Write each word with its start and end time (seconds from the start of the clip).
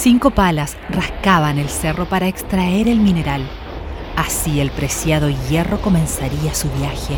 Cinco 0.00 0.30
palas 0.30 0.76
rascaban 0.90 1.58
el 1.58 1.68
cerro 1.68 2.08
para 2.08 2.28
extraer 2.28 2.86
el 2.86 3.00
mineral. 3.00 3.44
Así 4.16 4.60
el 4.60 4.70
preciado 4.70 5.28
hierro 5.28 5.82
comenzaría 5.82 6.54
su 6.54 6.70
viaje. 6.70 7.16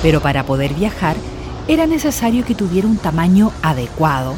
Pero 0.00 0.20
para 0.20 0.44
poder 0.44 0.74
viajar 0.74 1.16
era 1.66 1.88
necesario 1.88 2.44
que 2.44 2.54
tuviera 2.54 2.86
un 2.86 2.98
tamaño 2.98 3.50
adecuado. 3.62 4.34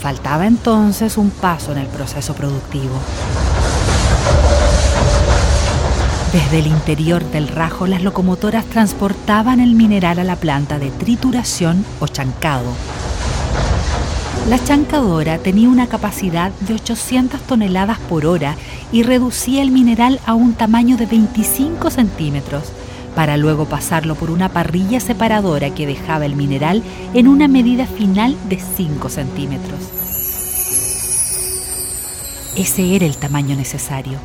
Faltaba 0.00 0.46
entonces 0.46 1.18
un 1.18 1.28
paso 1.28 1.72
en 1.72 1.78
el 1.78 1.86
proceso 1.88 2.32
productivo. 2.32 2.94
Desde 6.32 6.60
el 6.60 6.66
interior 6.66 7.22
del 7.30 7.48
rajo 7.48 7.86
las 7.86 8.02
locomotoras 8.02 8.64
transportaban 8.64 9.60
el 9.60 9.74
mineral 9.74 10.18
a 10.18 10.24
la 10.24 10.36
planta 10.36 10.78
de 10.78 10.90
trituración 10.92 11.84
o 12.00 12.06
chancado. 12.06 12.72
La 14.48 14.58
chancadora 14.64 15.36
tenía 15.36 15.68
una 15.68 15.88
capacidad 15.88 16.50
de 16.60 16.72
800 16.72 17.38
toneladas 17.42 17.98
por 17.98 18.24
hora 18.24 18.56
y 18.90 19.02
reducía 19.02 19.60
el 19.60 19.70
mineral 19.70 20.20
a 20.24 20.32
un 20.32 20.54
tamaño 20.54 20.96
de 20.96 21.04
25 21.04 21.90
centímetros, 21.90 22.72
para 23.14 23.36
luego 23.36 23.66
pasarlo 23.66 24.14
por 24.14 24.30
una 24.30 24.48
parrilla 24.48 25.00
separadora 25.00 25.74
que 25.74 25.86
dejaba 25.86 26.24
el 26.24 26.34
mineral 26.34 26.82
en 27.12 27.28
una 27.28 27.46
medida 27.46 27.84
final 27.84 28.38
de 28.48 28.58
5 28.58 29.10
centímetros. 29.10 29.80
Ese 32.56 32.96
era 32.96 33.04
el 33.04 33.18
tamaño 33.18 33.54
necesario. 33.54 34.18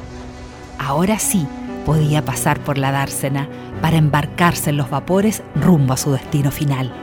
Ahora 0.79 1.19
sí, 1.19 1.45
podía 1.85 2.23
pasar 2.23 2.61
por 2.61 2.77
la 2.77 2.93
dársena 2.93 3.49
para 3.81 3.97
embarcarse 3.97 4.69
en 4.69 4.77
los 4.77 4.89
vapores 4.89 5.43
rumbo 5.53 5.91
a 5.91 5.97
su 5.97 6.11
destino 6.13 6.49
final. 6.49 7.02